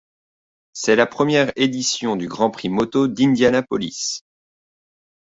[0.73, 4.21] C'est la première édition du Grand Prix moto d'Indianapolis.